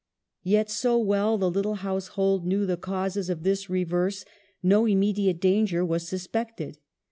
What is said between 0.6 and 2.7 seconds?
so well the little household knew